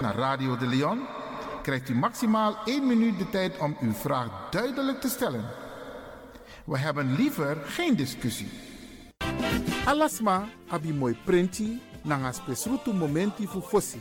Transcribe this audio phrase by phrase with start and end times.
[0.00, 1.00] naar Radio De Leon,
[1.62, 5.44] krijgt u maximaal 1 minuut de tijd om uw vraag duidelijk te stellen.
[6.64, 8.48] We hebben liever geen discussie.
[9.84, 14.00] Alasma abi mooi printi nanga spesrutu momenti fu fossi.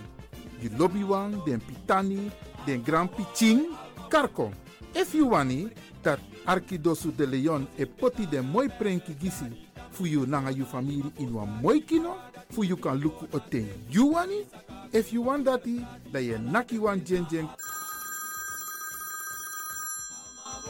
[0.60, 2.32] You lobby wan, den pitani,
[2.66, 3.62] den grand piching,
[4.10, 4.52] karko.
[4.92, 5.72] If you wani,
[6.02, 9.46] dat Arkidosu de Leon e poti den mooi prenki gisi
[9.90, 12.16] fu you nanga you family in wan mooi kino,
[12.50, 14.46] fu you kan luku oten you wani.
[14.94, 17.26] If you want dati, da ye naki wan jen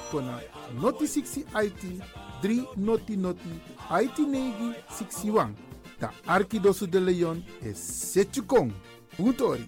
[0.10, 0.40] kona
[0.82, 2.02] noti 60 IT
[2.42, 3.50] 3 noti noti
[3.92, 5.54] IT negi 61.
[6.00, 8.72] Da Arkidosu de Leon is Setchukong.
[9.20, 9.68] Utori.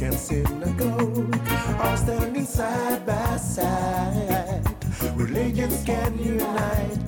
[0.00, 1.50] Mosque and synagogue
[1.80, 4.62] are standing side by side.
[5.14, 6.98] Religions can unite.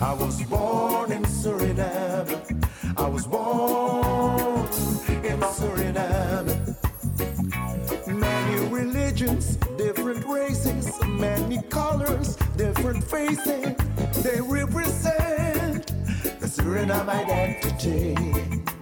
[0.00, 2.96] I was born in Suriname.
[2.96, 4.66] I was born
[5.24, 6.76] in Suriname.
[8.06, 13.76] Many religions, different races, many colors, different faces.
[14.22, 15.86] They represent
[16.40, 18.79] the Suriname identity.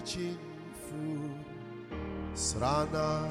[0.00, 0.38] Pitching
[0.88, 1.28] fu.
[2.32, 3.28] Srana,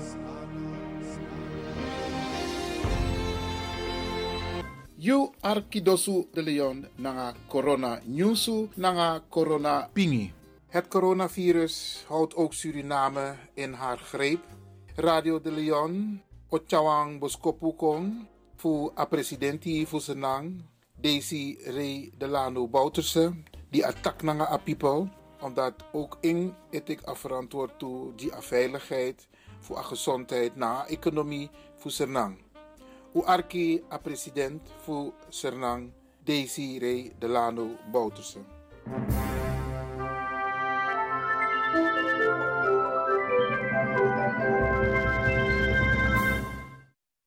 [4.97, 10.33] You Arkidosu de Leon nanga corona nyusu nanga corona pingi.
[10.69, 14.39] Het coronavirus houdt ook Suriname in haar greep.
[14.95, 20.61] Radio de Leon, Ochawang Boskopukong, fu a presidenti senang,
[21.01, 23.33] Daisy Ray Delano Bouterse,
[23.71, 25.09] die attack nanga a people,
[25.39, 29.27] omdat ook in etik a verantwoord toe die veiligheid,
[29.59, 32.37] voor gezondheid na economie fu senang.
[33.13, 35.91] U arki a president fu Sernang
[36.25, 38.39] Ray Delano Bouterse.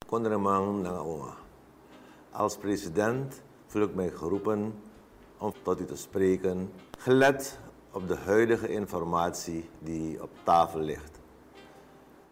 [0.07, 1.37] Konderemang Nangaonga.
[2.31, 4.75] Als president voel ik mij geroepen
[5.39, 7.59] om tot u te spreken, gelet
[7.93, 11.21] op de huidige informatie die op tafel ligt.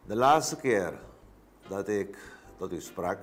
[0.05, 1.01] De laatste keer
[1.69, 2.19] dat ik
[2.57, 3.19] tot u sprak,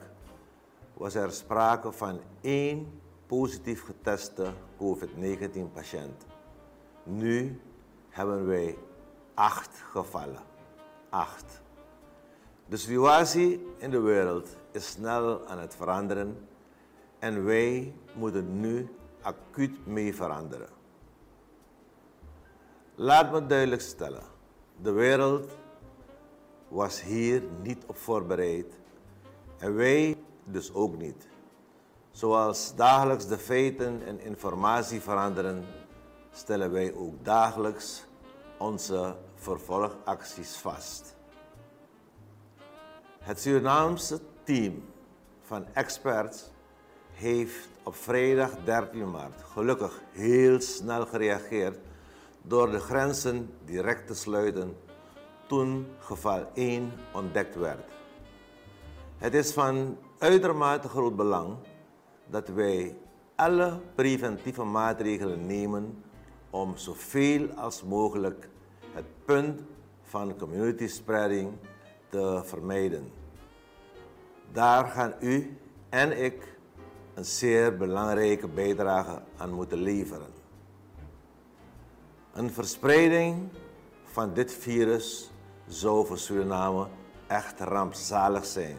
[0.94, 6.26] was er sprake van één positief geteste COVID-19-patiënt.
[7.04, 7.62] Nu
[8.10, 8.78] hebben wij
[9.34, 10.44] acht gevallen.
[11.10, 11.62] Acht.
[12.66, 16.48] De situatie in de wereld is snel aan het veranderen
[17.20, 18.90] en wij moeten nu
[19.22, 20.77] acuut mee veranderen.
[23.00, 24.24] Laat me duidelijk stellen:
[24.82, 25.52] de wereld
[26.68, 28.80] was hier niet op voorbereid
[29.58, 31.28] en wij dus ook niet.
[32.12, 35.66] Zoals dagelijks de feiten en informatie veranderen,
[36.32, 38.06] stellen wij ook dagelijks
[38.58, 41.16] onze vervolgacties vast.
[43.20, 44.84] Het Surinaamse team
[45.42, 46.52] van experts
[47.12, 51.87] heeft op vrijdag 13 maart gelukkig heel snel gereageerd
[52.48, 54.78] door de grenzen direct te sluiten
[55.48, 57.92] toen geval 1 ontdekt werd.
[59.18, 61.56] Het is van uitermate groot belang
[62.26, 62.98] dat wij
[63.36, 66.04] alle preventieve maatregelen nemen
[66.50, 68.50] om zoveel als mogelijk
[68.94, 69.62] het punt
[70.04, 71.52] van community spreading
[72.10, 73.12] te vermijden.
[74.52, 75.58] Daar gaan u
[75.90, 76.58] en ik
[77.14, 80.37] een zeer belangrijke bijdrage aan moeten leveren.
[82.38, 83.50] Een verspreiding
[84.04, 85.32] van dit virus
[85.68, 86.88] zou voor Suriname
[87.28, 88.78] echt rampzalig zijn.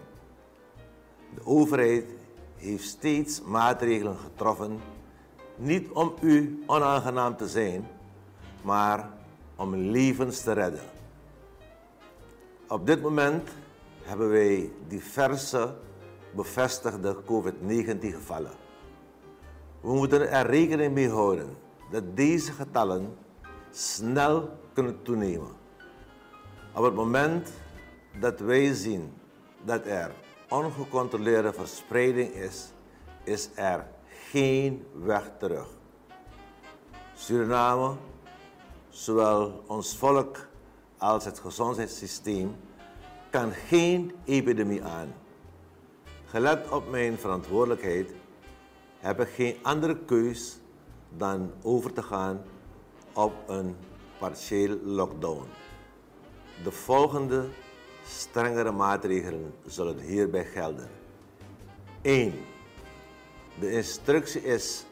[1.35, 2.05] De overheid
[2.57, 4.81] heeft steeds maatregelen getroffen,
[5.57, 7.87] niet om u onaangenaam te zijn,
[8.63, 9.11] maar
[9.57, 10.85] om levens te redden.
[12.69, 13.49] Op dit moment
[14.03, 15.75] hebben wij diverse
[16.35, 18.53] bevestigde COVID-19 gevallen.
[19.81, 21.57] We moeten er rekening mee houden
[21.91, 23.27] dat deze getallen
[23.71, 25.57] snel kunnen toenemen.
[26.75, 27.51] Op het moment
[28.21, 29.13] dat wij zien
[29.65, 30.13] dat er
[30.49, 32.73] ongecontroleerde verspreiding is,
[33.25, 33.87] is er
[34.31, 35.67] geen weg terug.
[37.15, 37.97] Suriname,
[38.89, 40.49] zowel ons volk
[40.99, 42.57] als het gezondheidssysteem,
[43.31, 45.15] kan geen epidemie aan.
[46.25, 48.11] Gelet op mijn verantwoordelijkheid
[48.99, 50.59] heb ik geen andere keus
[51.17, 52.43] dan over te gaan
[53.19, 53.77] op een
[54.19, 55.47] partieel lockdown.
[56.63, 57.49] De volgende
[58.05, 60.89] strengere maatregelen zullen hierbij gelden.
[62.03, 62.33] 1.
[63.61, 64.85] De instructie is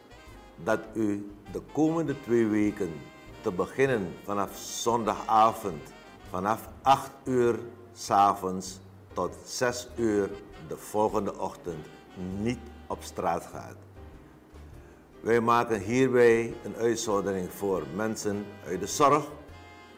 [0.63, 2.93] dat u de komende twee weken,
[3.41, 5.93] te beginnen vanaf zondagavond,
[6.29, 7.59] vanaf 8 uur
[7.93, 8.79] s'avonds
[9.13, 10.29] tot 6 uur
[10.67, 11.85] de volgende ochtend,
[12.39, 13.86] niet op straat gaat.
[15.19, 19.25] Wij maken hierbij een uitzondering voor mensen uit de zorg,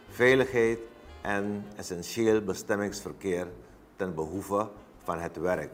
[0.09, 0.79] veiligheid
[1.21, 3.47] en essentieel bestemmingsverkeer
[3.95, 4.69] ten behoeve
[5.03, 5.71] van het werk.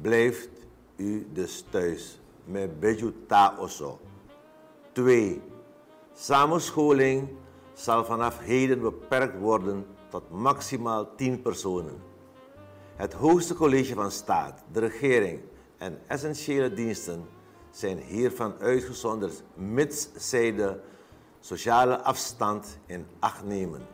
[0.00, 0.48] Blijft
[0.96, 4.00] u dus thuis met beju ta oso.
[4.92, 5.42] 2.
[6.12, 7.28] Samenscholing
[7.72, 12.02] zal vanaf heden beperkt worden tot maximaal 10 personen.
[12.96, 15.40] Het hoogste college van staat, de regering
[15.78, 17.26] en essentiële diensten
[17.74, 20.80] zijn hiervan uitgezonderd mits zij de
[21.40, 23.86] sociale afstand in acht nemen.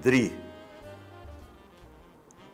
[0.00, 0.32] 3.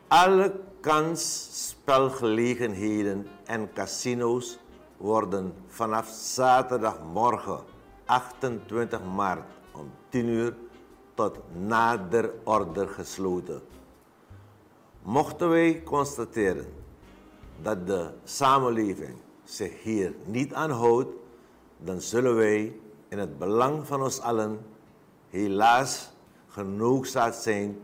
[0.09, 4.59] Alle kansspelgelegenheden en casino's
[4.97, 7.61] worden vanaf zaterdagmorgen
[8.05, 10.57] 28 maart om 10 uur
[11.15, 13.63] tot nader order gesloten.
[15.03, 16.73] Mochten wij constateren
[17.63, 21.09] dat de samenleving zich hier niet aan houdt,
[21.79, 22.77] dan zullen wij
[23.09, 24.59] in het belang van ons allen
[25.29, 26.11] helaas
[26.49, 27.79] genoegzaakt zijn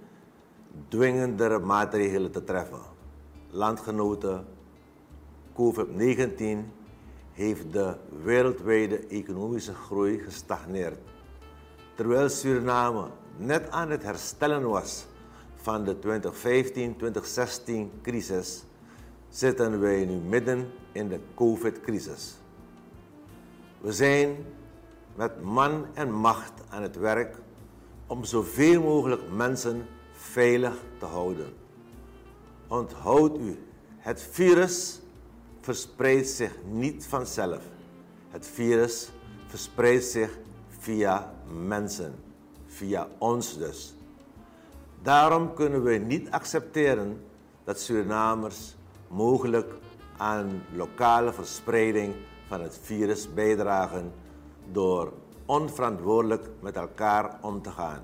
[0.88, 2.80] dwingendere maatregelen te treffen.
[3.50, 4.44] Landgenoten,
[5.52, 6.44] COVID-19
[7.32, 10.98] heeft de wereldwijde economische groei gestagneerd.
[11.94, 15.06] Terwijl Suriname net aan het herstellen was
[15.54, 15.96] van de
[17.96, 18.64] 2015-2016 crisis,
[19.28, 22.34] zitten wij nu midden in de COVID-crisis.
[23.80, 24.36] We zijn
[25.14, 27.36] met man en macht aan het werk
[28.06, 31.54] om zoveel mogelijk mensen veilig te houden.
[32.68, 33.58] Onthoud u,
[33.98, 35.00] het virus
[35.60, 37.62] verspreidt zich niet vanzelf.
[38.30, 39.10] Het virus
[39.46, 40.38] verspreidt zich
[40.78, 42.14] via mensen,
[42.66, 43.94] via ons dus.
[45.02, 47.24] Daarom kunnen we niet accepteren
[47.64, 48.74] dat Surinamers
[49.08, 49.74] mogelijk
[50.22, 52.14] aan lokale verspreiding
[52.48, 54.12] van het virus bijdragen
[54.72, 55.12] door
[55.46, 58.00] onverantwoordelijk met elkaar om te gaan.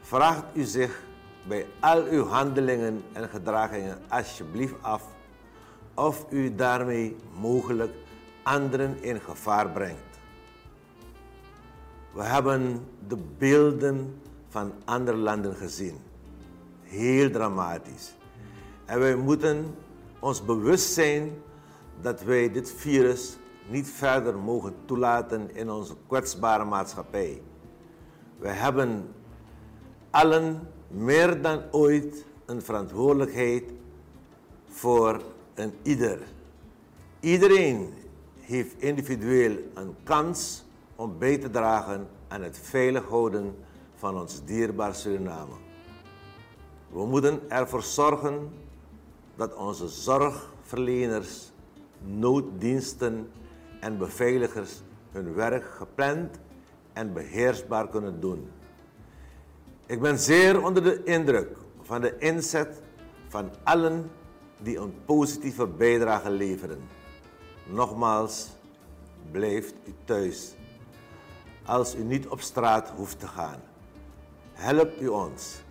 [0.00, 1.02] Vraagt u zich
[1.48, 5.02] bij al uw handelingen en gedragingen alsjeblieft af
[5.94, 7.92] of u daarmee mogelijk
[8.42, 10.18] anderen in gevaar brengt.
[12.12, 15.98] We hebben de beelden van andere landen gezien.
[16.82, 18.14] Heel dramatisch.
[18.84, 19.74] En wij moeten
[20.20, 21.42] ons bewust zijn
[22.00, 23.36] dat wij dit virus
[23.68, 27.42] niet verder mogen toelaten in onze kwetsbare maatschappij.
[28.38, 29.14] We hebben
[30.10, 33.64] allen meer dan ooit een verantwoordelijkheid
[34.68, 35.20] voor
[35.54, 36.18] een ieder.
[37.20, 37.94] Iedereen
[38.40, 40.64] heeft individueel een kans
[40.96, 43.56] om bij te dragen aan het veilig houden
[43.94, 45.54] van ons dierbaar Suriname.
[46.90, 48.50] We moeten ervoor zorgen
[49.36, 51.52] dat onze zorgverleners,
[52.00, 53.30] nooddiensten
[53.80, 56.38] en beveiligers hun werk gepland
[56.92, 58.50] en beheersbaar kunnen doen.
[59.86, 62.82] Ik ben zeer onder de indruk van de inzet
[63.28, 64.10] van allen
[64.58, 66.80] die een positieve bijdrage leveren.
[67.66, 68.48] Nogmaals,
[69.30, 70.54] blijft u thuis
[71.64, 73.60] als u niet op straat hoeft te gaan.
[74.52, 75.62] Help u ons.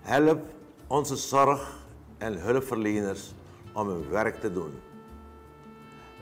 [0.00, 0.44] Help
[0.86, 1.85] onze zorg-
[2.18, 3.34] en hulpverleners
[3.72, 4.72] om hun werk te doen.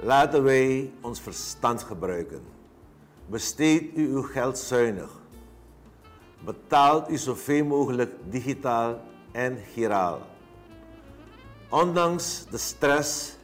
[0.01, 2.43] Laten wij ons verstand gebruiken.
[3.27, 5.11] Besteed u uw geld zuinig.
[6.45, 9.01] Betaalt u zoveel mogelijk digitaal
[9.33, 10.21] en giraal.
[11.69, 13.37] Ondanks de stress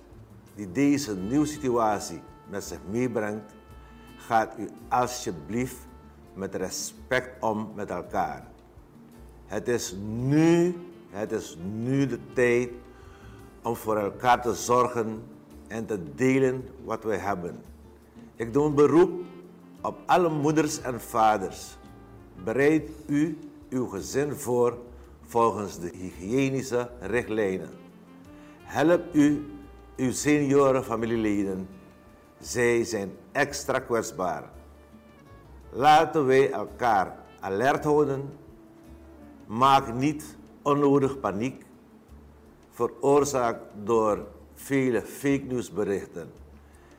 [0.54, 3.52] die deze nieuwe situatie met zich meebrengt,
[4.16, 5.86] gaat u alsjeblieft
[6.34, 8.46] met respect om met elkaar.
[9.46, 10.76] Het is nu,
[11.10, 12.70] het is nu de tijd
[13.62, 15.22] om voor elkaar te zorgen
[15.68, 17.62] en te delen wat wij hebben.
[18.36, 19.10] Ik doe een beroep
[19.80, 21.76] op alle moeders en vaders.
[22.44, 23.38] Bereid u
[23.70, 24.78] uw gezin voor
[25.22, 27.70] volgens de hygiënische richtlijnen.
[28.62, 29.50] Help u
[29.96, 31.68] uw senioren familieleden.
[32.38, 34.50] Zij zijn extra kwetsbaar.
[35.72, 38.32] Laten wij elkaar alert houden.
[39.46, 40.38] Maak niet
[40.70, 41.64] onnodig paniek,
[42.70, 46.32] veroorzaakt door vele fake nieuwsberichten.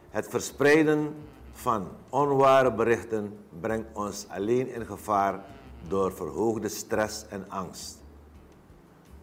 [0.10, 1.16] Het verspreiden
[1.52, 5.44] van onware berichten brengt ons alleen in gevaar
[5.88, 8.00] door verhoogde stress en angst.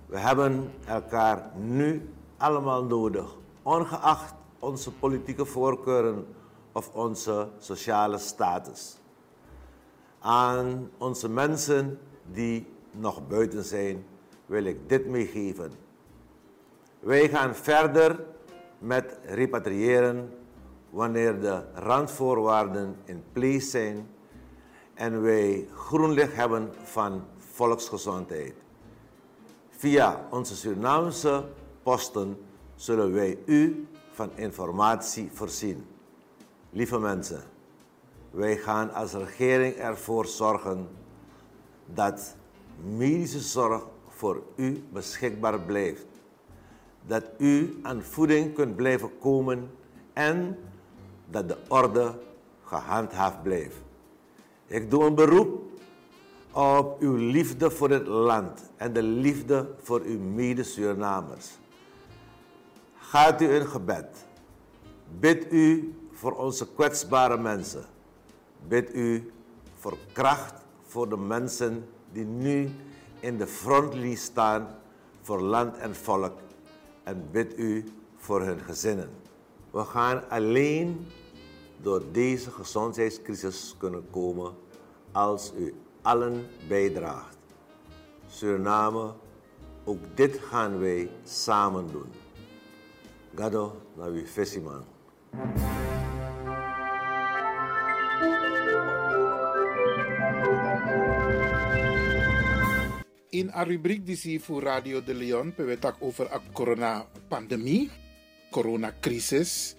[0.06, 6.26] We hebben elkaar nu allemaal nodig, ongeacht onze politieke voorkeuren
[6.72, 8.96] of onze sociale status.
[10.18, 11.98] Aan onze mensen
[12.32, 14.04] die nog buiten zijn,
[14.48, 15.72] wil ik dit meegeven.
[17.00, 18.24] Wij gaan verder
[18.78, 20.30] met repatriëren
[20.90, 24.08] wanneer de randvoorwaarden in place zijn
[24.94, 28.54] en wij groen licht hebben van volksgezondheid.
[29.68, 31.44] Via onze Surinaamse
[31.82, 32.38] posten
[32.74, 35.86] zullen wij u van informatie voorzien.
[36.70, 37.42] Lieve mensen,
[38.30, 40.88] wij gaan als regering ervoor zorgen
[41.86, 42.36] dat
[42.96, 43.86] medische zorg
[44.18, 46.06] voor u beschikbaar blijft.
[47.06, 49.70] Dat u aan voeding kunt blijven komen
[50.12, 50.58] en
[51.30, 52.14] dat de orde
[52.64, 53.76] gehandhaafd blijft.
[54.66, 55.62] Ik doe een beroep
[56.52, 61.48] op uw liefde voor het land en de liefde voor uw mede-Surinamers.
[62.98, 64.26] Gaat u in gebed.
[65.18, 67.84] Bid u voor onze kwetsbare mensen.
[68.68, 69.32] Bid u
[69.74, 70.54] voor kracht
[70.86, 72.70] voor de mensen die nu
[73.20, 74.68] in de frontlinie staan
[75.22, 76.38] voor land en volk.
[77.02, 77.84] En bid u
[78.16, 79.10] voor hun gezinnen.
[79.70, 81.06] We gaan alleen
[81.76, 84.52] door deze gezondheidscrisis kunnen komen
[85.12, 87.36] als u allen bijdraagt.
[88.26, 89.12] Suriname,
[89.84, 92.12] ook dit gaan wij samen doen.
[93.34, 94.26] Gado na wie
[103.30, 107.90] In een rubriek die zie voor Radio de Leon, we het over de corona-pandemie,
[108.50, 109.74] coronacrisis.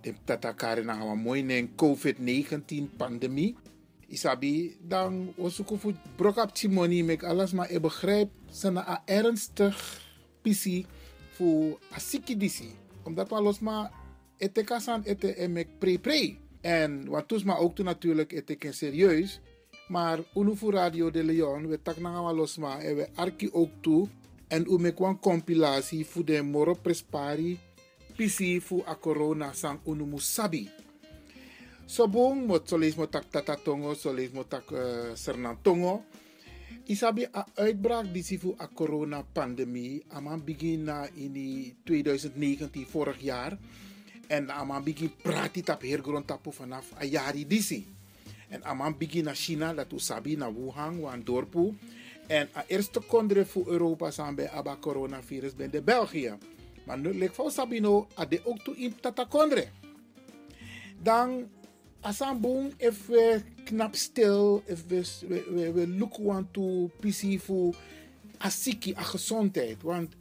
[0.00, 1.42] De tatakare na een mooi
[1.76, 3.56] COVID-19-pandemie.
[4.06, 10.02] Isabi, dan ook voor brokap timoni met alles, maar ik begrijp, ze na ernstig
[10.42, 10.86] pisi
[11.32, 12.74] voor asikidisi.
[13.02, 13.90] Omdat we los maar
[14.36, 16.36] ete kasan ete emek pre-pre.
[16.60, 19.40] En wat toes maar ook toen natuurlijk ete serieus.
[19.88, 23.48] Maar unu voor Radio de Leon, we tak na gaan los maar en we arki
[23.52, 24.08] ook toe.
[24.48, 27.58] En u mek een compilatie voor de moro prespari.
[28.16, 30.68] Pisi voor a corona sang unu musabi.
[31.86, 36.04] Sobong mo solis mo tak tata tongo, solis mo tak uh, sernan tongo.
[36.84, 40.04] Isabi a uitbraak die voor a corona pandemie.
[40.08, 43.58] Aman begin na in die 2019 vorig jaar.
[44.26, 47.97] En aman begin prati tap hergrond tapu vanaf a jari disi.
[48.48, 51.76] En aman begin na China, dat u sabi na Wuhan, wan dorpu.
[52.26, 56.38] En a eerste kondre voor Europa zijn bij aba coronavirus ben de België.
[56.84, 59.68] Maar nu lijkt voor Sabino a de ook toe in tata kondre.
[61.02, 61.48] Dan
[62.00, 67.40] asan boom if we knap stil, if we, we, we, we look want to PC
[67.40, 67.74] voor
[68.38, 69.82] asiki, a gezondheid.
[69.82, 70.14] Want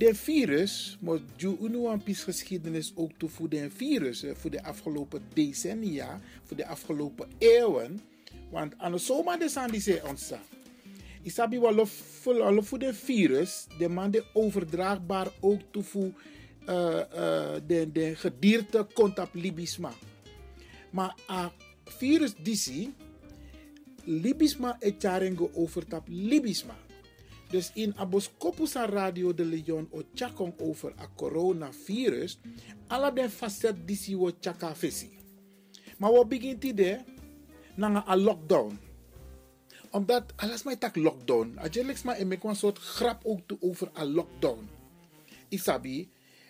[0.00, 5.22] de virus, moet je piece geschiedenis ook toe voor de virus, eh, voor de afgelopen
[5.32, 8.00] decennia, voor de afgelopen eeuwen.
[8.50, 10.42] Want aan de zomer de zijn die ze ontstaan.
[11.22, 11.86] Isabi wel
[12.62, 16.12] voor de virus, de man de overdraagbaar ook toe voor
[16.68, 19.92] uh, uh, de, de gedierte contact libisma.
[20.90, 21.52] Maar a
[21.84, 22.94] virus disi,
[24.04, 26.76] libisma e charengo overtap libisma.
[27.50, 32.38] Dus in Aboskopusa Radio de Leon o chakong over a coronavirus,
[32.86, 35.10] alla den facet disi wo chaka fesi.
[35.98, 37.04] Maar wat begint ide
[37.74, 38.78] na a lockdown.
[39.90, 41.58] Omdat alles mij tak lockdown.
[41.58, 44.68] Ajelix maar ik een soort grap ook toe over a lockdown.
[45.48, 46.08] Isabi,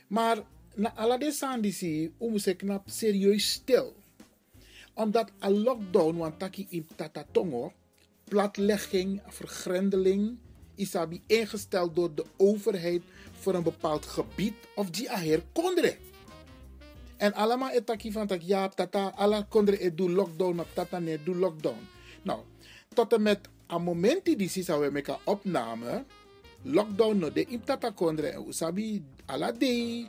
[0.08, 3.96] maar na alla de san disi, um se knap serieus stil
[5.00, 7.72] omdat een lockdown, want taki in Tatatongo,
[8.24, 10.38] platlegging, vergrendeling,
[10.80, 13.02] isabi ingesteld door de overheid
[13.40, 15.96] voor een bepaald gebied of die aher kondre.
[17.16, 21.18] En allemaal etaki van tak ja, tata, alla kondre e do lockdown, op tata ne
[21.24, 21.88] do lockdown.
[22.22, 22.40] Nou,
[22.94, 26.04] tot en met een moment die die zou we opname,
[26.62, 30.06] lockdown no de in tata kondre en usabi ala de,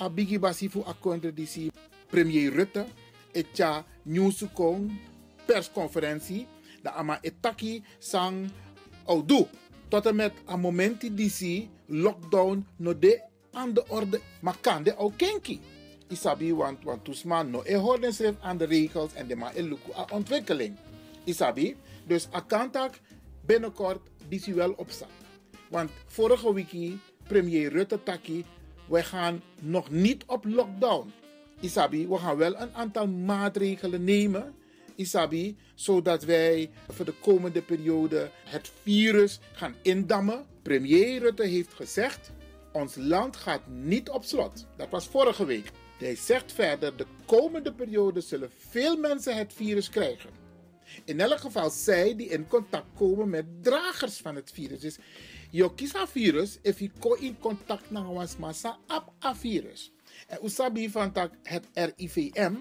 [0.00, 1.70] a bigi basi fu a kondre die si
[2.10, 2.86] premier Rutte,
[3.32, 4.90] etja Newsukong
[5.46, 6.46] persconferentie.
[6.82, 8.50] De ama etaki sang
[9.06, 9.46] oudu.
[9.92, 14.20] Tot en met een moment die zie lockdown no de aan de orde.
[14.40, 15.60] Maar kan de ook kenki.
[16.08, 19.92] Isabi want want tusman no e houden zich aan de regels en de ma eluku
[19.96, 20.76] a ontwikkeling.
[21.24, 21.76] Isabi.
[22.06, 23.00] Dus akantak
[23.44, 25.16] binnenkort die zie wel opstaan.
[25.68, 28.44] Want vorige week premier Rutte taki
[28.88, 31.12] we gaan nog niet op lockdown.
[31.60, 34.54] Isabi, we gaan wel een aantal maatregelen nemen.
[34.96, 40.46] Isabi, zodat wij voor de komende periode het virus gaan indammen.
[40.62, 42.30] Premier Rutte heeft gezegd:
[42.72, 44.66] ons land gaat niet op slot.
[44.76, 45.70] Dat was vorige week.
[45.98, 50.30] Hij zegt verder: de komende periode zullen veel mensen het virus krijgen.
[51.04, 54.80] In elk geval zij die in contact komen met dragers van het virus.
[54.80, 54.98] Dus
[55.50, 59.92] je kiest virus, if je in contact met een massa, op virus.
[60.26, 62.54] En usabi van het RIVM,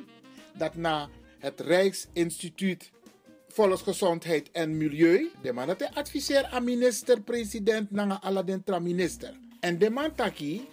[0.58, 1.10] dat na
[1.42, 2.92] het Rijksinstituut
[3.48, 5.32] Volksgezondheid en Milieu.
[5.42, 9.34] De man dat adviseer aan minister-president nanga Aladdin tra minister.
[9.60, 10.68] En de man taki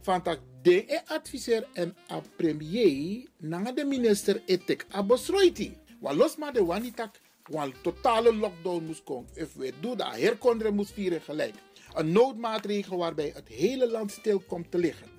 [0.00, 5.76] van tak de adviseer en a premier nanga de minister etek a besroiti.
[6.00, 9.30] Wa los maar de wanitak wan totale lockdown moest komen.
[9.34, 11.54] If we doen dat herkonderen moest vieren gelijk.
[11.94, 15.09] Een noodmaatregel waarbij het hele land stil komt te liggen.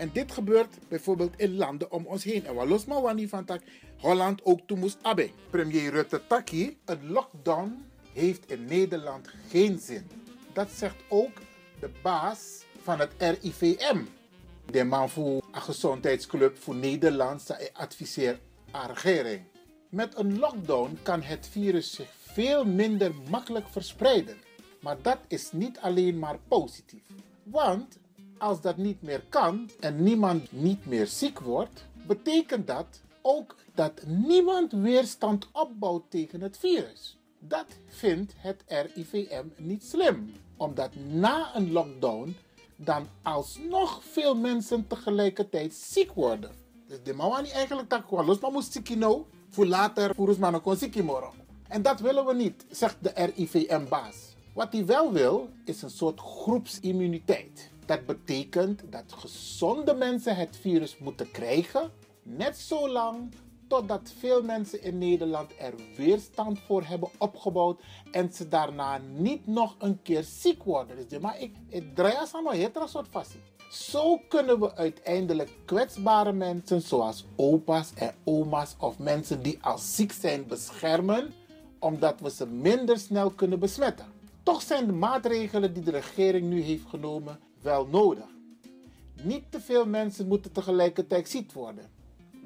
[0.00, 2.46] En dit gebeurt bijvoorbeeld in landen om ons heen.
[2.46, 3.62] En wat los maar wanneer van tak
[3.96, 5.30] Holland ook toe moest abbe.
[5.50, 10.10] Premier Rutte Taki, een lockdown heeft in Nederland geen zin.
[10.52, 11.32] Dat zegt ook
[11.80, 14.02] de baas van het RIVM.
[14.70, 19.42] De man voor een gezondheidsclub voor Nederland adviseert aan regering.
[19.88, 24.36] Met een lockdown kan het virus zich veel minder makkelijk verspreiden.
[24.80, 27.02] Maar dat is niet alleen maar positief.
[27.42, 27.98] Want
[28.40, 34.06] als dat niet meer kan en niemand niet meer ziek wordt, betekent dat ook dat
[34.06, 37.18] niemand weerstand opbouwt tegen het virus.
[37.38, 42.36] Dat vindt het RIVM niet slim, omdat na een lockdown
[42.76, 46.50] dan alsnog veel mensen tegelijkertijd ziek worden.
[46.86, 50.28] Dus de mama niet eigenlijk dat gewoon los maar moest ziek nou, voor later voor
[50.28, 51.38] ons maar kon ziek morgen.
[51.68, 54.16] En dat willen we niet, zegt de RIVM-baas.
[54.54, 57.70] Wat hij wel wil, is een soort groepsimmuniteit.
[57.90, 61.90] Dat betekent dat gezonde mensen het virus moeten krijgen,
[62.22, 63.32] net zo lang
[63.68, 67.80] totdat veel mensen in Nederland er weerstand voor hebben opgebouwd
[68.12, 71.08] en ze daarna niet nog een keer ziek worden.
[71.08, 71.54] Dus maar ik,
[71.94, 73.36] draai als een hele soort vast.
[73.70, 80.12] Zo kunnen we uiteindelijk kwetsbare mensen zoals opa's en oma's of mensen die al ziek
[80.12, 81.32] zijn beschermen,
[81.78, 84.06] omdat we ze minder snel kunnen besmetten.
[84.42, 88.24] Toch zijn de maatregelen die de regering nu heeft genomen wel nodig.
[89.22, 91.90] Niet te veel mensen moeten tegelijkertijd ziek worden.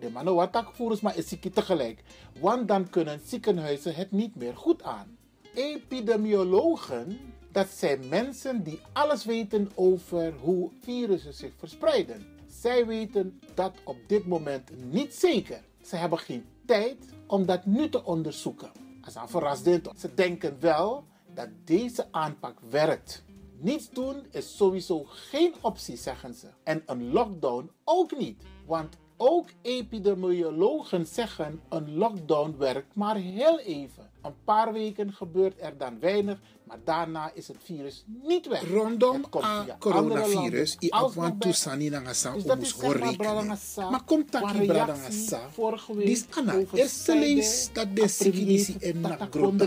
[0.00, 2.02] De mannen wat tak voeren maar is ziek tegelijk.
[2.40, 5.16] Want dan kunnen ziekenhuizen het niet meer goed aan.
[5.54, 7.18] Epidemiologen,
[7.52, 12.26] dat zijn mensen die alles weten over hoe virussen zich verspreiden.
[12.60, 15.60] Zij weten dat op dit moment niet zeker.
[15.82, 16.96] Ze hebben geen tijd
[17.26, 18.70] om dat nu te onderzoeken.
[19.04, 19.88] Als een verrassend.
[19.96, 23.24] Ze denken wel dat deze aanpak werkt.
[23.58, 26.46] Niets doen is sowieso geen optie, zeggen ze.
[26.62, 28.42] En een lockdown ook niet.
[28.66, 34.10] Want ook epidemiologen zeggen een lockdown werkt maar heel even.
[34.22, 38.68] Een paar weken gebeurt er dan weinig, maar daarna is het virus niet weg.
[38.68, 41.38] Rondom Het coronavirus, i als afwan
[41.90, 45.40] na ngasa Dus dat is zeg maar komt tak taki bradangasa.
[45.96, 49.66] Dis ana, eerste lees dat de sikidisi en na grota.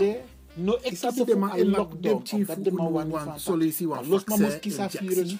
[0.60, 3.86] No de ma een en lockdown, lockdown omdat de man wan wan wan van solisi
[3.86, 4.06] wan dat.
[4.06, 5.36] Los moest kiezen injectie, virus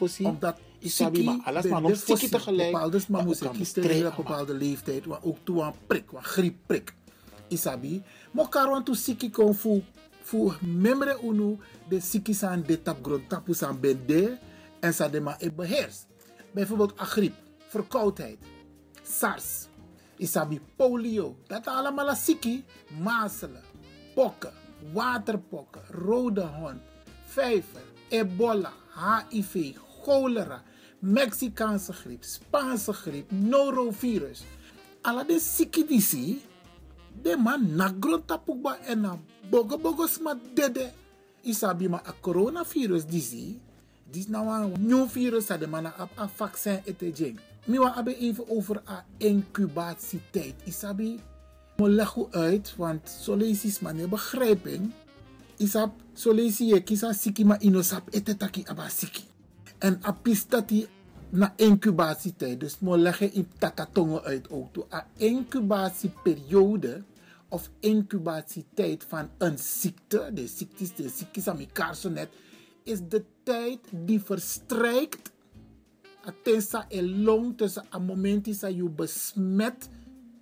[0.78, 2.31] isabi siki maar alles ben maar de nog voorzien.
[2.31, 6.94] tegelijk, Bepaalde aan kiezen bestrijden, tegen bepaalde leeftijd, waar ook toe aan prik, waar griepprik.
[7.48, 8.02] Isabi,
[8.33, 9.83] maar karon tu siki kon fu
[10.22, 11.57] fu membre unu
[11.88, 14.37] de siki san de tap grond tapu san ben de
[14.81, 16.04] en sa de ma e beheers.
[16.52, 17.35] Bijvoorbeeld agriep,
[17.68, 18.38] verkoudheid,
[19.02, 19.68] SARS,
[20.16, 22.64] isabi polio, dat allemaal siki,
[23.00, 23.62] mazelen,
[24.14, 24.52] pokken,
[24.93, 26.81] waterpokken, rode hond,
[27.27, 30.62] vijver, ebola, HIV, cholera,
[31.01, 34.45] Mexicaanse griep, Spaanse griep, norovirus.
[35.03, 36.43] Alla de siki disi,
[37.23, 37.93] de man na
[38.87, 39.19] en na
[39.51, 40.93] bogo bogo sma dede.
[41.43, 43.61] Isabi ma a coronavirus disi,
[44.11, 47.38] dis na een nieuw virus dat de man a, a vaccin ete jeng.
[47.67, 50.55] Mi wa abe even over a incubatietijd.
[50.64, 51.21] Isabi,
[51.79, 54.91] mo leggen uit, want zo lees is maar niet begrijping.
[55.57, 59.23] Isap, zo lees je kisa siki ma inosap ete taki aba siki.
[59.79, 60.87] En apis tati
[61.31, 62.61] na incubatietijd.
[62.61, 64.87] Dus mo leggen in tatatongen uit toe.
[64.93, 67.03] A incubatieperiode
[67.49, 72.29] of incubatietijd van een ziekte, de ziektes, de ziektes aan zo net,
[72.83, 75.31] is de tijd die verstrijkt
[76.25, 79.88] Atensa en long tussen een moment dat je besmet,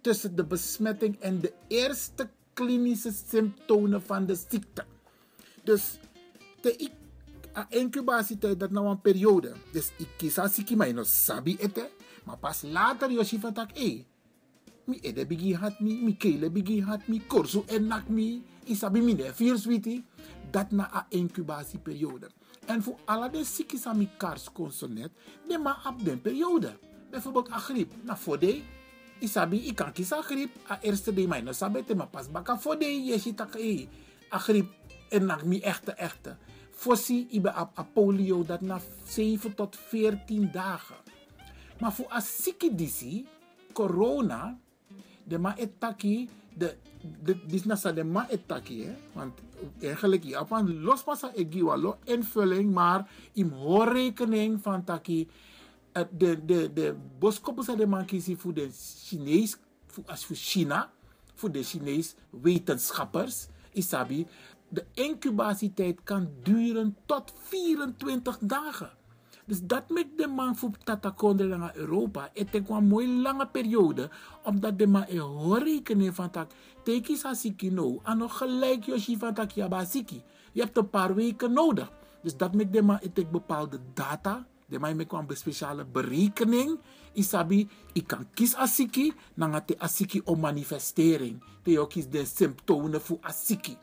[0.07, 4.85] tussen de besmetting en de eerste klinische symptomen van de ziekte.
[5.64, 5.99] Dus
[6.61, 6.95] de ik-
[7.69, 9.53] incubatietijd dat nou een periode.
[9.73, 11.90] Dus ik kies als ik maar no sabi ete,
[12.25, 14.01] maar pas later je van tak eh.
[14.85, 19.01] Mi ede bigi hat mi, mi kele bigi hat mi, korso en nak mi, isabi
[19.01, 20.05] mi ne vier sweetie.
[20.51, 22.31] Dat na a incubatieperiode.
[22.66, 25.11] En voor alle de ziektes aan elkaar consonet,
[25.49, 26.79] de ma op den periode.
[27.11, 28.62] Bijvoorbeeld a griep, na fode,
[29.18, 33.18] isabi ik kan kiezen griep, a eerste de mij sabete, maar pas baka fode, je
[33.18, 33.87] ziet tak eh,
[34.33, 34.68] a griep
[35.09, 36.37] en nak mi echte echte.
[36.70, 40.96] Fossi ibe a, a polio dat na 7 tot 14 dagen.
[41.81, 43.26] Maar voor a zieke disi,
[43.72, 44.59] corona,
[45.24, 46.76] de ma etaki de,
[47.22, 48.94] de, dit nasa de ma etaki, hè.
[49.12, 49.40] Want
[49.81, 55.45] eigenlijk, ja, van los pasa egi walo invulling, maar im hoorrekening van taki, eh,
[56.11, 56.96] de, de, de
[57.76, 58.70] de man kiezen voor de
[59.04, 59.56] Chinees,
[59.87, 60.90] voor, als voor China,
[61.35, 64.26] voor de Chinees wetenschappers, isabi,
[64.68, 68.90] de incubatietijd kan duren tot 24 dagen.
[69.46, 72.30] Dus dat maakt de man voor Tatakonde naar Europa.
[72.35, 74.11] Het is een mooie lange periode.
[74.42, 76.50] Omdat de man een rekening van tak.
[76.82, 78.00] Teki sa siki no.
[78.02, 80.22] En nog gelijk Yoshi van tak ja siki.
[80.52, 81.92] Je hebt een paar weken nodig.
[82.22, 84.46] Dus dat maakt de man het bepaalde data.
[84.66, 86.79] De man maakt een speciale berekening.
[87.12, 89.12] Isabi, ik kan kies asiki.
[89.35, 91.42] Dan gaat de asiki om manifestering.
[91.62, 93.76] De ook kies de symptomen voor asiki.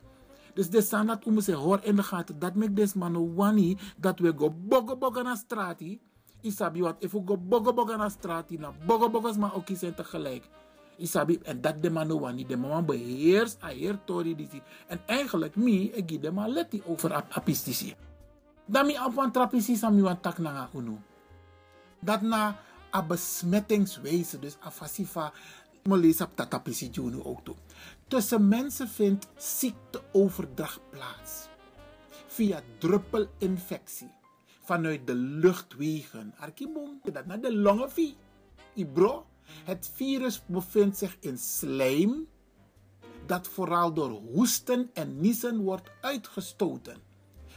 [0.54, 2.38] Dus de sanat om ze hoor in de gaten.
[2.38, 6.00] Dat maakt des man wani dat we go bogo bogo na strati.
[6.40, 9.94] Isabi wat if we go bogo bogo na strati na bogo bogo's maar ook zijn
[9.94, 10.48] tegelijk.
[10.96, 14.62] Isabi en dat de man wani de man beheers a heer tori disi.
[14.86, 17.48] En eigenlijk mi ik gi de man leti over ap.
[18.66, 20.68] Dan mi op een trapisi sami wan tak na.
[22.00, 22.56] Dat na
[22.94, 25.32] a besmettingswijze dus a fasifa
[25.84, 27.54] mo lees op dat tapisi junu ook toe.
[28.08, 31.48] Tussen mensen vindt ziekteoverdracht plaats.
[32.26, 34.10] Via druppelinfectie.
[34.64, 36.34] Vanuit de luchtwegen.
[36.36, 38.12] Arkibom, dat naar de longen via.
[38.74, 39.26] Ibro,
[39.64, 42.26] het virus bevindt zich in slijm.
[43.26, 46.96] Dat vooral door hoesten en niezen wordt uitgestoten.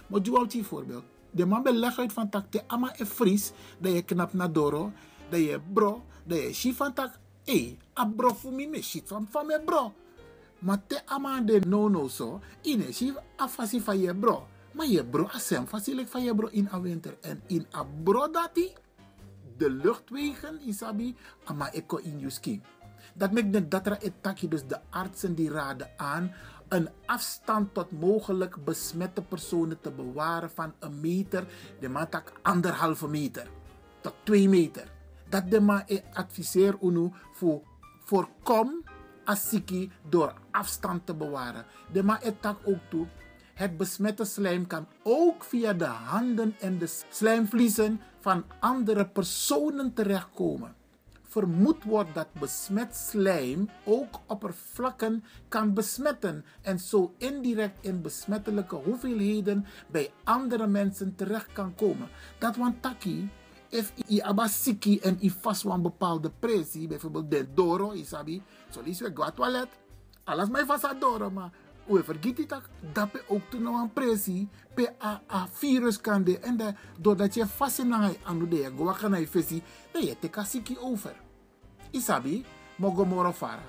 [0.07, 1.03] Maar doe altijd voorbeeld.
[1.31, 3.51] De man beleg uit van tak te ama e fris.
[3.79, 4.91] Dat je knap naar doro.
[5.29, 6.05] Dat je bro.
[6.23, 7.19] Dat je shit van tak.
[7.43, 9.93] Hé, a bro voor me shit van van me bro.
[10.59, 12.39] Maar te ama de no no so.
[12.61, 14.47] Ine shit a fasi van je bro.
[14.71, 17.17] Maar je bro a sem fasi van je bro in a winter.
[17.21, 18.73] En in a bro dati.
[19.57, 22.63] De luchtwegen isabi ama eko in je skin.
[23.13, 26.33] Dat maakt datra etaki dus de artsen die raden aan
[26.69, 31.47] een afstand tot mogelijk besmette personen te bewaren van een meter,
[31.79, 33.47] de matak anderhalve meter
[34.01, 34.91] tot twee meter.
[35.29, 37.61] Dat de ma e adviseer unu voor
[38.03, 38.83] voorkom
[39.23, 41.65] asiki door afstand te bewaren.
[41.91, 42.19] De ma
[42.63, 43.07] ook toe.
[43.53, 50.76] Het besmette slijm kan ook via de handen en de slijmvliezen van andere personen terechtkomen
[51.37, 59.65] vermoed wordt dat besmet slijm ook oppervlakken kan besmetten en zo indirect in besmettelijke hoeveelheden
[59.91, 62.09] bij andere mensen terecht kan komen.
[62.37, 63.29] Dat want taki,
[63.69, 69.11] if i abasiki en i een bepaalde pressie, bijvoorbeeld de doro, isabi, zo liefst we
[69.13, 69.67] gwa toilet,
[70.23, 71.51] alles mij vast aan doro, maar
[71.85, 72.61] we vergeten dat
[72.93, 74.89] dat we ook toen nog een pressie pe
[75.51, 79.63] virus kan de en de, doordat je vast in aan de gwa kan je visie,
[79.91, 81.25] dan je kasiki over.
[81.91, 82.45] Isabi,
[82.75, 83.63] Mogomoro Fara.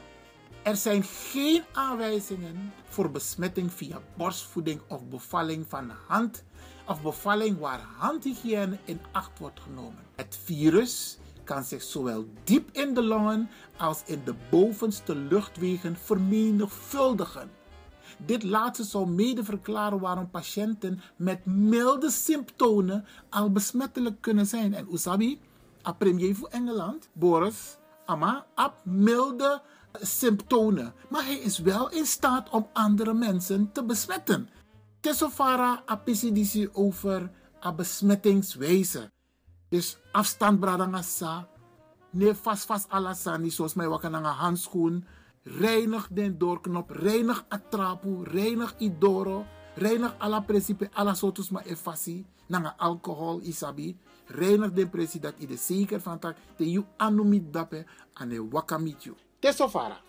[0.62, 6.44] Er zijn geen aanwijzingen voor besmetting via borstvoeding of bevalling van hand
[6.86, 10.04] of bevalling waar handhygiëne in acht wordt genomen.
[10.16, 17.50] Het virus kan zich zowel diep in de longen als in de bovenste luchtwegen vermenigvuldigen.
[18.18, 24.74] Dit laatste zou mede verklaren waarom patiënten met milde symptomen al besmettelijk kunnen zijn.
[24.74, 25.40] En Usabi,
[25.86, 27.77] a premier voor Engeland, Boris,
[28.08, 29.62] ama op milde
[30.00, 30.94] symptomen.
[31.08, 34.48] Maar hij is wel in staat om andere mensen te besmetten.
[35.00, 37.30] Tesofara apisidisi over
[37.64, 39.10] a besmettingswijze.
[39.68, 41.48] Dus afstand bradangasa.
[42.10, 45.04] Ne vast vast alasani zoals mij aan handschoen.
[45.42, 46.90] Reinig den doorknop.
[46.90, 48.22] Reinig atrapu.
[48.22, 49.46] Reinig idoro.
[49.74, 52.26] Reinig alla principe alla sotus ma efasi.
[52.46, 53.96] Nanga alcohol isabi
[54.28, 59.16] reinig de presi dat ide zeker van tak te you anumit dape ane wakamit you.
[59.38, 60.07] Tesofara.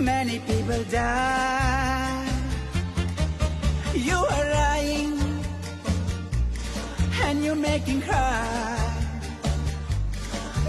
[0.00, 2.28] Many people die.
[3.94, 5.18] You are lying,
[7.24, 8.76] and you're making cry.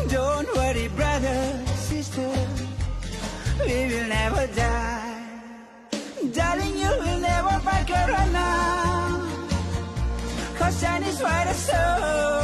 [0.10, 1.40] Don't worry, brother,
[1.76, 2.32] sister,
[3.66, 5.26] we will never die.
[6.34, 8.48] Darling, you will never fight Corona.
[10.58, 12.41] Cause Chinese virus so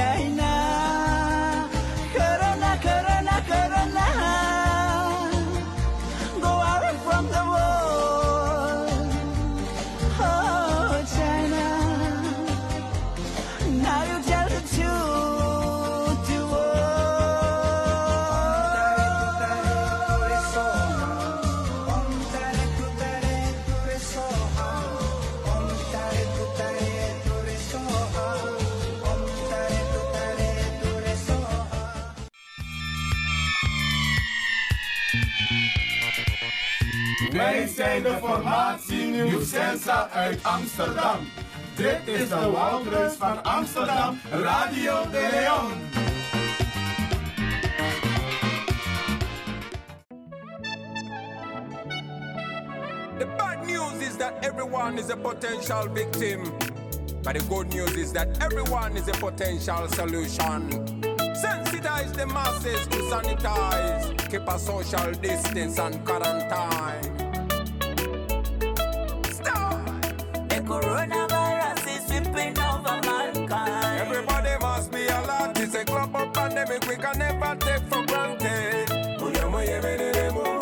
[0.00, 0.06] ใจ
[0.40, 0.49] นะ
[37.90, 41.16] Wij zijn de formatie Nieuwsensa uit Amsterdam.
[41.76, 45.72] Dit is de van Amsterdam, Radio de Leon.
[53.18, 56.42] The bad news is that everyone is a potential victim.
[57.22, 60.70] But the good news is that everyone is a potential solution.
[61.34, 67.19] Sensitize the masses to sanitize, keep a social distance and quarantine.
[70.70, 74.00] Coronavirus is sweeping over mankind.
[74.02, 75.58] Everybody must be alert.
[75.58, 78.88] It's a global pandemic we can never take for granted.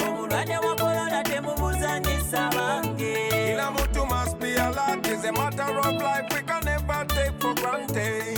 [0.08, 3.14] Omulwadde wa corona temubuzanyisa bange.
[3.30, 5.06] Kila mtu must be alert.
[5.06, 8.37] It's a matter of life we can never take for granted.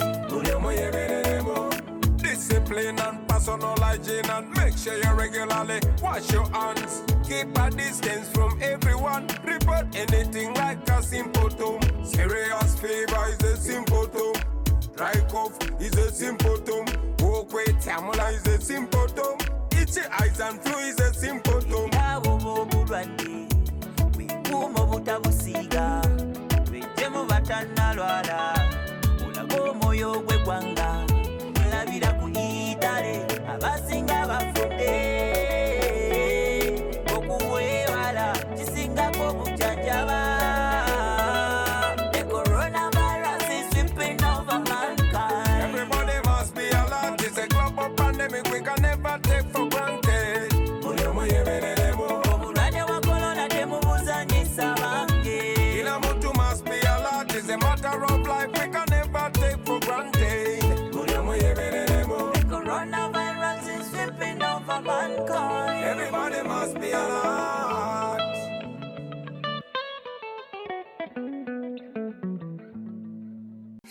[3.40, 7.03] And personal hygiene and make sure you regularly wash your hands.
[7.26, 9.29] Keep a distance from everyone.
[9.44, 11.81] Report anything like a symptom.
[12.05, 14.35] Serious fever is a symptom.
[14.94, 16.85] Dry cough is a symptom.
[17.20, 19.38] Walk with tamula is a symptom.
[19.72, 21.90] Itchy eyes and flu is a symptom.
[21.92, 23.48] Abo b'obulwadde
[24.12, 26.03] bwekuuma obutabusiiga
[26.70, 28.38] lwejjemu batannalwala
[29.24, 30.80] olaga omwoyo gw'eggwanga olabira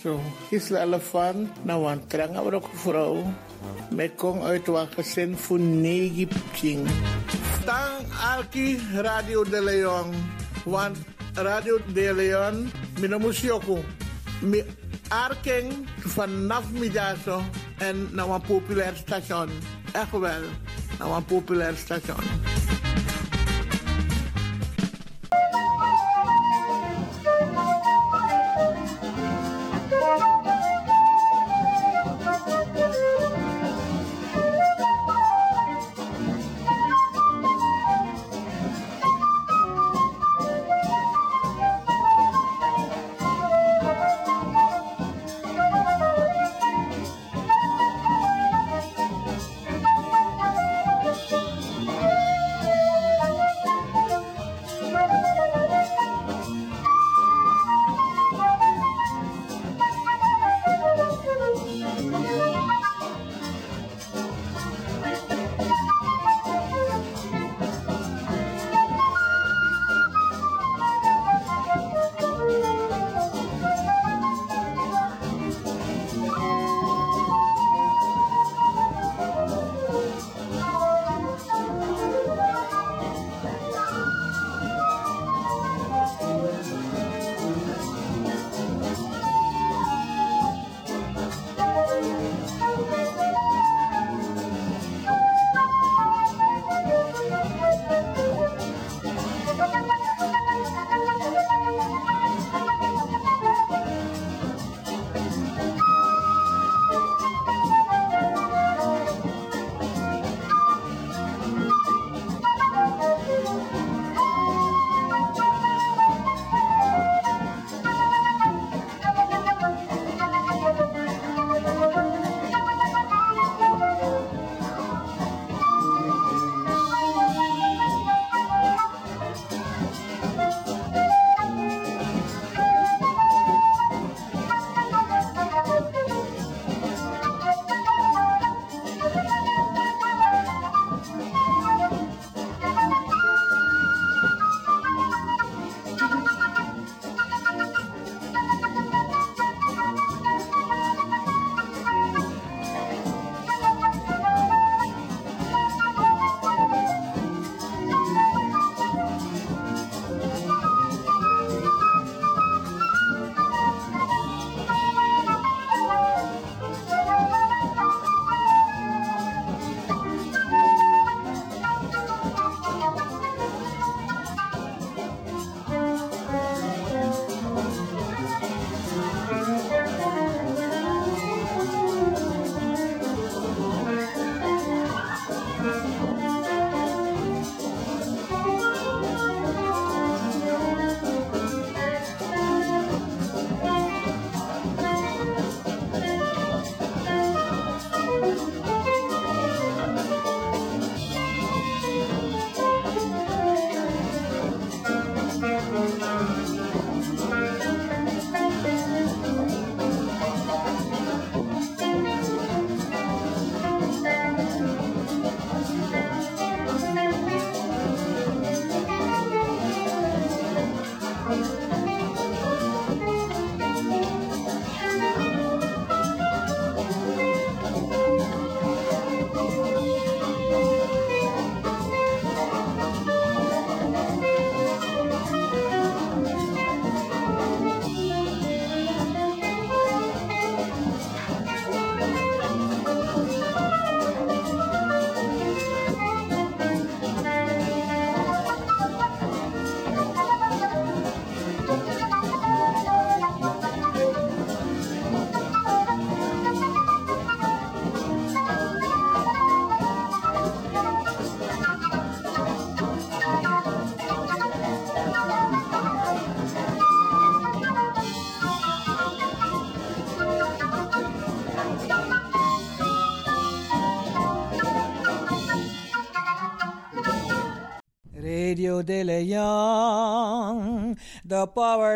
[0.01, 3.33] Zo, Gisela Elefant, nou een trange ook vrouw.
[3.89, 6.87] Met kong uit gezin voor negen.
[7.65, 10.13] Tang Alki Radio de Leon.
[10.65, 10.97] Want
[11.33, 13.83] Radio de Leon, minamusioko.
[14.41, 14.63] Mi
[15.07, 17.41] arking vanaf middago
[17.77, 19.49] en naar een populair station.
[19.91, 20.41] Echt wel,
[20.99, 22.48] naar een populair station.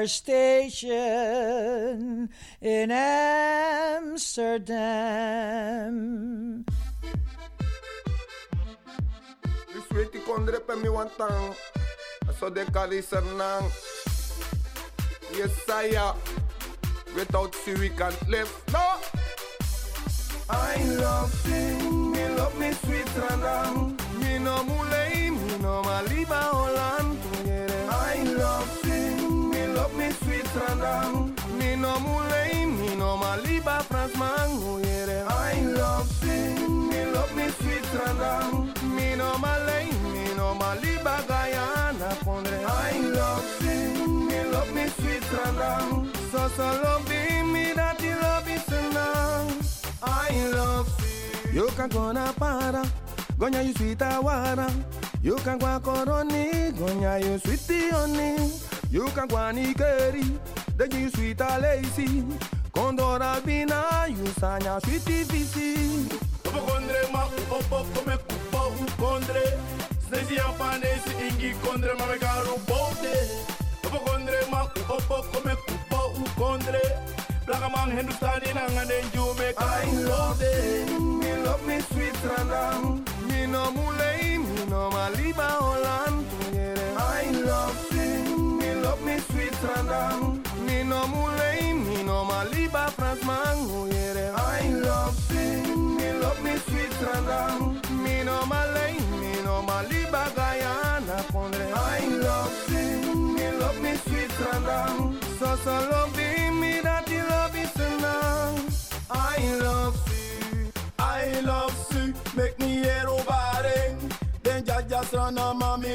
[0.08, 2.00] Station
[2.60, 2.92] in
[4.02, 4.74] Amsterdam.
[9.74, 11.56] Dus weet ik onder pe mi wantang.
[12.40, 13.72] So de kaliser nang.
[15.32, 16.16] Yesaya.
[17.16, 18.52] Without you we can't live.
[18.72, 18.80] No.
[20.50, 23.96] I love sing, me love me sweet ranang.
[24.20, 25.03] Me no mulei,
[30.54, 31.58] me sweet ranang.
[31.58, 34.84] Me no mulei, me no maliba Fransman.
[35.28, 38.74] I love sing, me love me sweet ranang.
[38.96, 39.90] Me no malay,
[40.36, 42.10] no maliba Guyana.
[42.68, 46.16] I love sing, me love me ranang.
[46.32, 49.98] So so love me that you love me senang.
[50.04, 50.90] I love
[51.52, 51.62] you.
[51.64, 52.84] You can go na para,
[53.38, 54.70] gonya you sweet awara.
[55.22, 58.73] You can go a koroni, gonya you sweet honey.
[58.94, 60.38] You can go nikeri,
[60.78, 62.22] then you sweet a lazy.
[62.74, 66.06] Condora bina, you sanya sweet visi.
[66.46, 69.46] Opo kondre ma opo come kupo u kondre.
[70.06, 73.16] Snezi ampanesi ingi kondre ma me karu bote.
[73.86, 76.84] Opo kondre ma opo come kupo u kondre.
[77.48, 83.02] Black man Hindustani nanga den you make I love it, me love me sweet ranang.
[83.28, 86.13] Me no mulei, me no maliba Holland.
[89.32, 90.66] Me love me sweet ranang.
[90.66, 93.58] Me no mulei, me no maliba Fransman.
[94.36, 97.80] I love sing, me love me sweet ranang.
[98.04, 101.24] Me no malay, me no maliba Guyana.
[101.76, 105.16] I love sing, me love me sweet ranang.
[105.40, 108.56] So so love me that you love me so now.
[109.10, 110.72] I love you.
[111.00, 113.98] I love you, make me hear over Den
[114.74, 115.94] jaja strana mami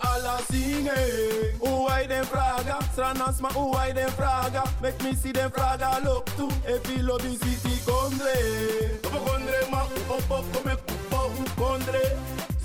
[0.00, 5.50] alla singen Hoe hij den vraga, strana hoe hij den vraga Make me see den
[5.52, 6.48] vraga look to
[6.92, 8.34] you love me sweetie kondre
[9.06, 12.16] Opo kondre ma opo kome kupo kondre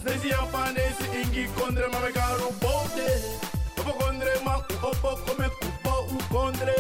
[0.01, 3.09] Snezi ampanesi ingi kondre ma me karu bote
[3.79, 5.93] Opo kondre ma opo kome kupo
[6.31, 6.75] kondre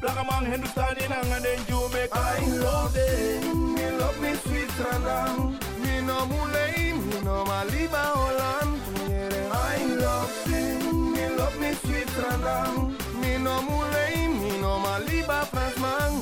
[0.00, 5.59] Black man Hindustani nanga den you make I love it, me love me sweet ranang.
[6.00, 8.80] No mulei, me no maliba Holland.
[9.52, 12.96] I love sing, me love me sweet ranang.
[13.20, 16.12] Me no mulei, me no maliba Fransman.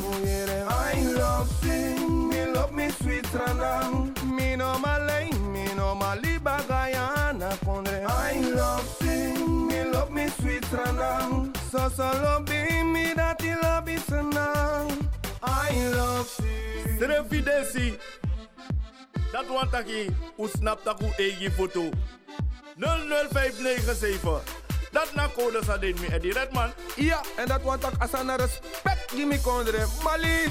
[0.69, 4.13] I love sing, me love me sweet ranang.
[4.25, 7.51] Me no malay, me no maliba Guyana.
[8.09, 11.57] I love sing, me love me sweet ranang.
[11.71, 14.89] So so love me that you love so now.
[15.43, 16.99] I love you.
[16.99, 17.99] Sere desi.
[19.33, 20.17] Dat want taki.
[20.39, 21.91] U snap taku egi foto.
[22.77, 24.43] 00597.
[24.93, 26.71] Dat na code sa den mi Eddie Redman.
[26.97, 29.87] Ja, en dat want ik asana respect die me kondre.
[30.03, 30.49] Mali.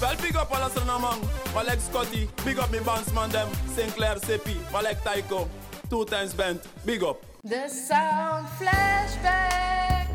[0.00, 1.18] Wel big up alles na man.
[1.54, 2.28] Malek Scotty.
[2.44, 3.48] Big up me bandsman dem.
[3.76, 4.56] Sinclair Seppi.
[4.72, 5.48] Malek Taiko.
[5.88, 6.60] Two times band.
[6.82, 7.24] Big up.
[7.42, 10.06] The Sound Flashback.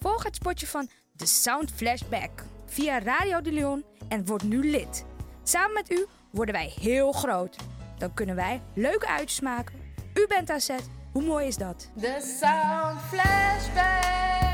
[0.00, 2.30] Volg het spotje van The Sound Flashback
[2.66, 5.04] via Radio de Leon en word nu lid.
[5.46, 7.56] Samen met u worden wij heel groot.
[7.98, 9.74] Dan kunnen wij leuke uitjes maken.
[10.14, 10.88] U bent zet.
[11.12, 11.90] Hoe mooi is dat?
[12.00, 14.53] The Sound Flashback.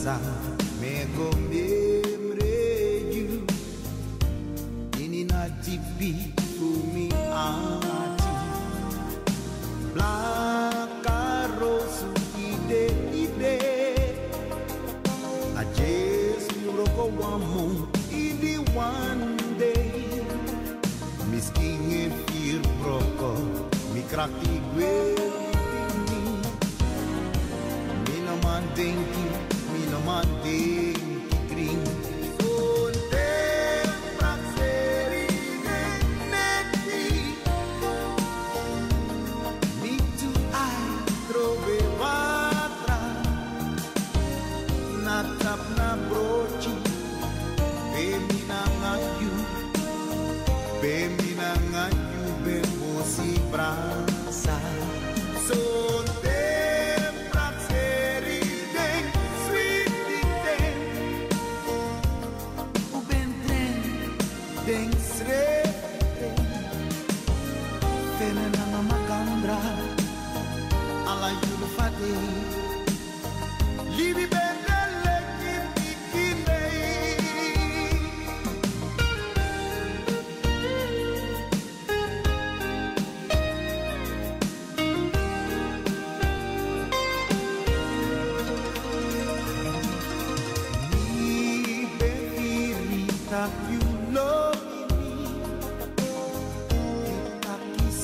[0.00, 0.18] Pasa
[0.80, 1.04] me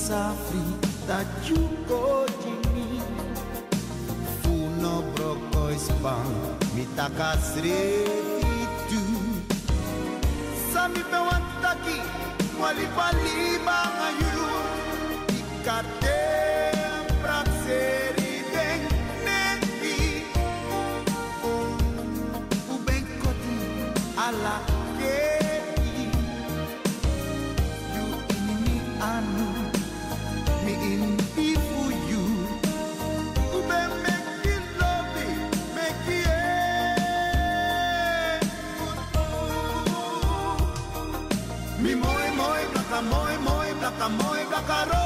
[0.07, 0.63] safri
[1.09, 2.87] that you go di mi
[4.43, 6.27] Funo broko ispan
[6.75, 9.03] mi takas revi tu.
[10.73, 11.99] Sami pe wantaki
[12.61, 13.37] wali wali
[13.67, 14.47] banga you
[15.39, 16.06] Ikate
[44.07, 45.06] Samo y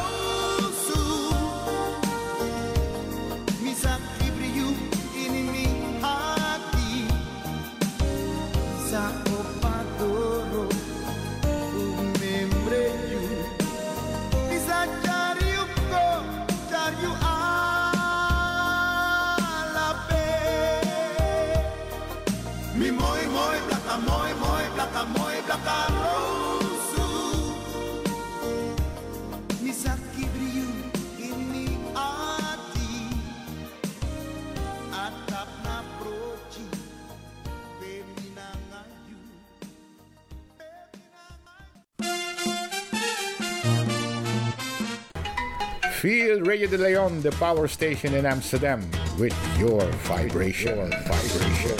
[46.10, 48.80] Feel Radio de Leon, the power station in Amsterdam,
[49.16, 49.80] with your
[50.10, 50.76] vibration.
[50.76, 51.76] Your vibration.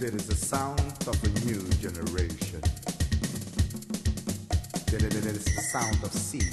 [0.00, 2.62] There is a sound of a new generation.
[4.86, 6.48] There there- there is the sound of sea.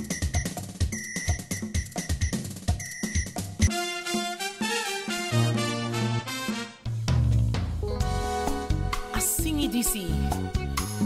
[9.14, 10.08] Asingi disi.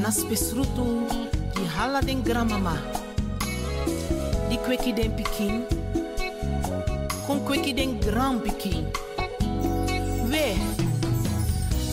[0.01, 1.34] Nas pesrutu di
[1.77, 2.77] hala den gramama.
[4.49, 5.63] Di kweki den pikin.
[7.27, 8.85] Kon kweki den gram pikin.
[10.31, 10.55] We.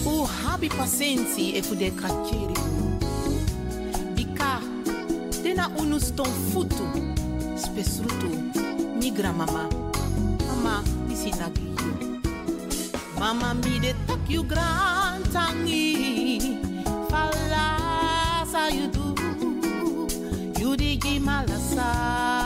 [0.06, 2.58] U habi pasensi e fu de kachiri.
[4.14, 4.60] Dika.
[5.42, 6.86] Dena unu ston futu.
[7.56, 8.30] Spesrutu.
[9.00, 9.68] Mi gramama.
[10.46, 12.20] Mama, disi nagi you.
[13.18, 16.58] Mama mi de tak you grand tangi
[17.10, 19.01] Falasa you do
[21.04, 22.41] You di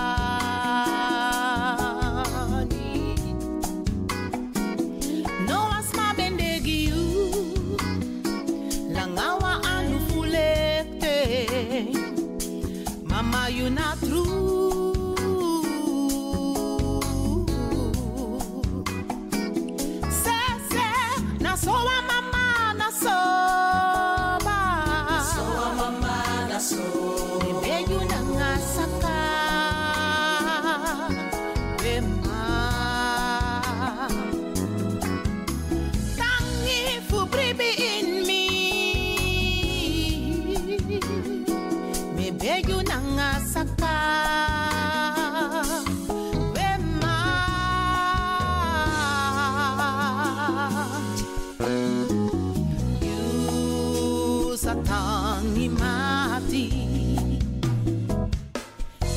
[54.66, 56.66] You satangi mati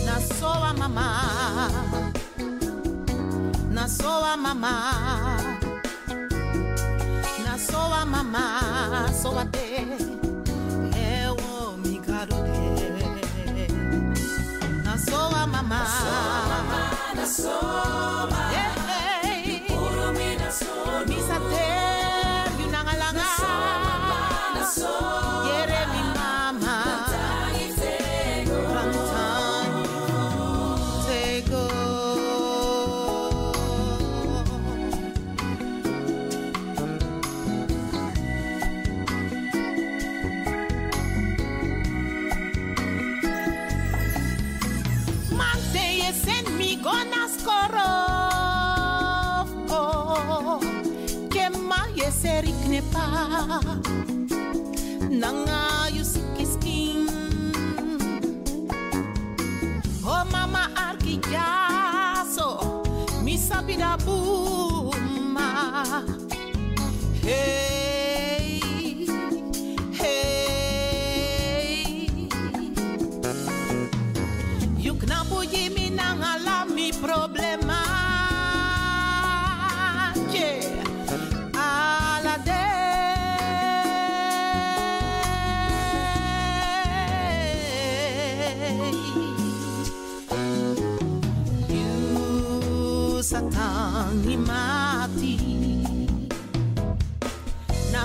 [0.05, 1.07] na soa mama.
[3.73, 4.73] Na soa mama.
[7.45, 9.09] Na soa mama.
[9.21, 9.85] Soa te.
[10.93, 13.67] Ewo mi caro te
[14.85, 15.81] na soa mama.
[17.15, 18.48] Na soa hey,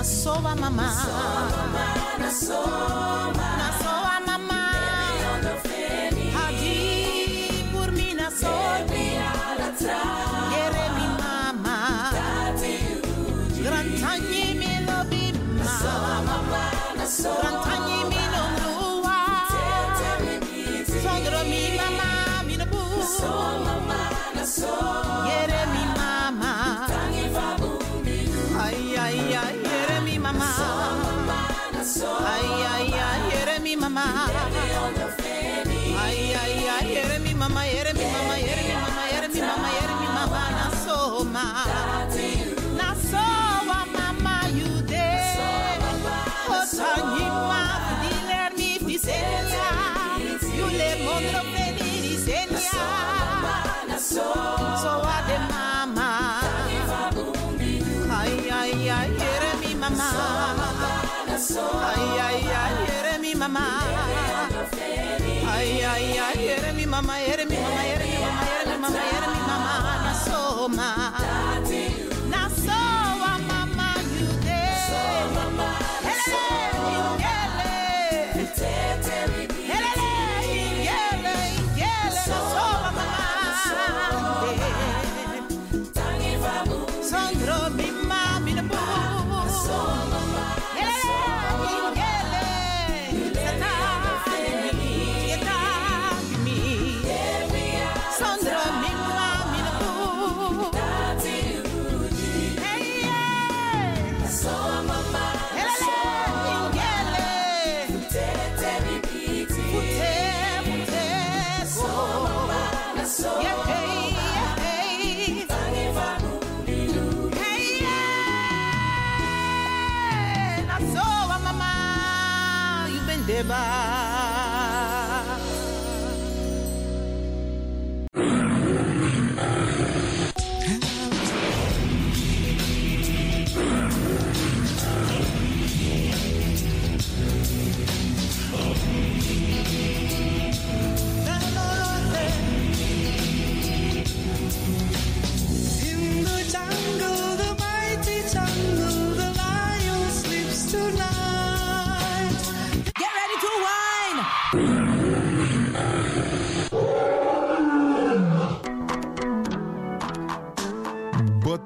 [0.05, 0.83] Na soa mama.
[2.19, 3.74] Na soa Na soa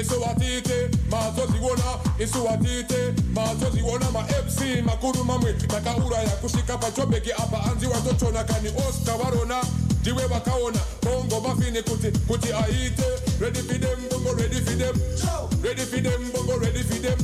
[0.00, 1.82] Isuwatite mazoziwona
[2.18, 5.52] isuwatite mazoziwona ma mc makuru mamwe.
[5.52, 9.62] Takaura ya kusvika pachobheki apa anzi watochona kani oscar varona
[10.00, 13.04] ndiwe vakaona bongo mafini kuti kuti aite.
[13.40, 14.94] Ready for them bongo ready for them.
[15.62, 17.18] Ready for them bongo ready for them.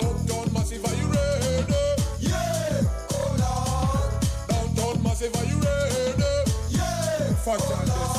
[0.00, 1.64] Uptown massive are you ready?
[2.20, 2.82] Yeah
[3.14, 4.12] oh lord.
[4.48, 6.50] Downtown massive are you ready?
[6.70, 8.11] Yeah fantastic oh Kiss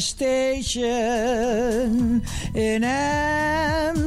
[0.00, 0.82] station
[2.54, 3.98] in Amsterdam.